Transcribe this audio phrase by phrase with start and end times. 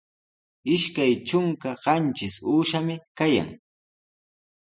[0.75, 3.49] Ishkay trunka qanchis uushami kayan.